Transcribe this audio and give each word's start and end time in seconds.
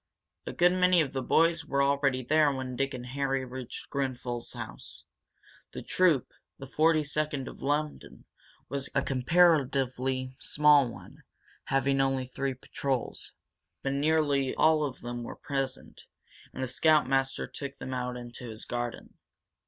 A 0.47 0.51
good 0.51 0.71
many 0.71 0.99
of 0.99 1.13
the 1.13 1.21
boys 1.21 1.63
were 1.63 1.83
already 1.83 2.23
there 2.23 2.51
when 2.51 2.75
Dick 2.75 2.95
and 2.95 3.05
Harry 3.05 3.45
reached 3.45 3.91
Grenfel's 3.91 4.53
house. 4.53 5.03
The 5.73 5.83
troop 5.83 6.33
the 6.57 6.65
Forty 6.65 7.03
second, 7.03 7.47
of 7.47 7.61
London 7.61 8.25
was 8.67 8.89
a 8.95 9.03
comparatively 9.03 10.35
small 10.39 10.89
one, 10.91 11.21
having 11.65 12.01
only 12.01 12.25
three 12.25 12.55
patrols. 12.55 13.33
But 13.83 13.93
nearly 13.93 14.55
all 14.55 14.83
of 14.83 15.01
them 15.01 15.21
were 15.21 15.35
present, 15.35 16.07
and 16.51 16.63
the 16.63 16.67
scout 16.67 17.05
master 17.07 17.45
took 17.45 17.77
them 17.77 17.93
out 17.93 18.17
into 18.17 18.49
his 18.49 18.65
garden. 18.65 19.19